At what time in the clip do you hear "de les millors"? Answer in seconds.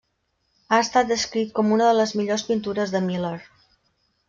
1.91-2.47